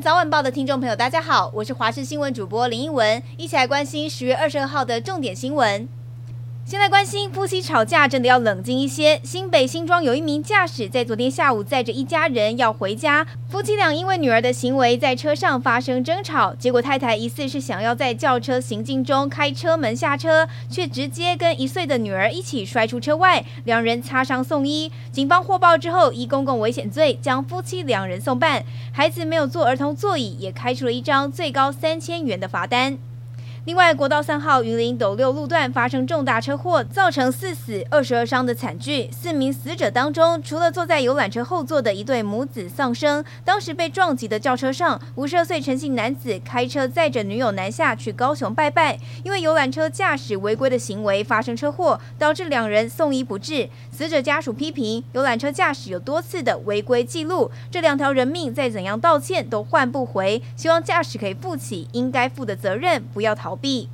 [0.00, 5.86] 早晚报的听众朋友，大家好，我是华视新闻主播林一文，一起来关心十月二十二号的重点新闻。
[6.64, 9.20] 现在关心夫妻吵架，真的要冷静一些。
[9.24, 24.90] 新北新庄有一名驾驶在昨天下午载着一家人要回家，夫妻俩因为女儿的行为在车上发生争吵，结果太太疑似是想要在轿车行进中开车门下车，却直接跟一岁的女儿一起摔出车外，两人擦伤送医。
[25.10, 32.96] 警方获报之后，依公共危险罪将夫妻两人送办，孩子没有坐儿童座椅，也开出了一张最高三千元的罚单。
[33.64, 39.08] 另外，国道三号云林斗六路段发生重大车祸，造成四死二十二伤的惨剧。
[39.12, 53.68] 四名死者当中，除了坐在游览车后座的一对母子丧生，当时被撞击的轿车上，五十二岁陈姓男子开车载着女友南下去高雄拜拜，因为游览车驾驶违规的行为发生车祸，导致两人送医不治。
[53.92, 63.90] 死者家属批评游览车驾驶有多次的违规记录，这两条人命再怎样道歉都换不回，希望驾驶可以负起应该负的责任，不要逃倒闭。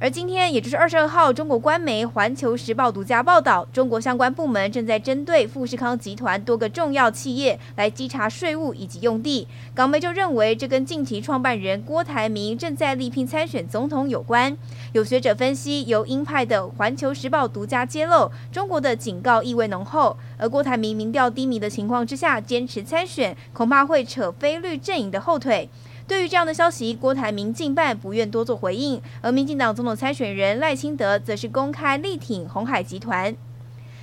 [0.00, 9.46] 而今天，也就是二十二号，中国官媒《环球时报》独家报道，中国相关部门正在针对富士康集团多个重要企业来稽查税务以及用地。
[9.72, 14.56] 港媒就认为，这跟近期创办人郭台铭正在力拼参选总统有关。
[14.90, 20.16] 有学者分析，由鹰派的《环球时报》独家揭露，中国的警告意味浓厚。
[20.36, 25.70] 而郭台铭民调低迷的情况之下，坚持参选，恐怕会扯非绿阵营的后腿。
[26.12, 33.34] 对于这样的消息，郭台铭近半不愿多做回应，而民进党总统参选人赖清德则是公开力挺红海集团。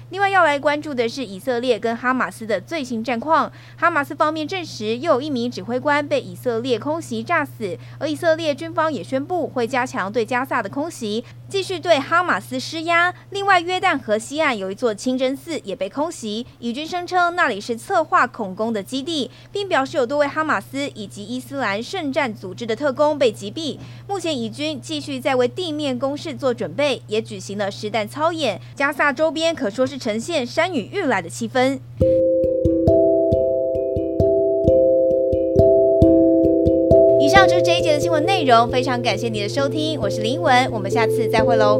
[0.09, 3.51] 另外要来关注的是以色列跟哈马斯的最新战况。
[3.77, 13.13] 哈马斯方面证实，又有一名指挥官被以色列空袭炸死，而以色列军方也宣布会加强对加萨的空袭，继续对哈马斯施压。
[13.29, 23.77] 另外，约旦河西岸有一座清真寺也被空袭，以军声称那里是策划恐攻的基地，并表示有多位哈马斯以及伊斯兰圣战组织的特工被击毙。
[24.07, 28.59] 目前以军继续在为地面攻势做准备，也举行了实弹操演。
[28.75, 29.99] 加萨周边可说是。
[29.99, 31.77] 呈现山雨欲来的气氛。
[37.39, 41.79] 上就是这一节的新闻内容，非常感谢你的收听，我是林文，我们下次再会喽。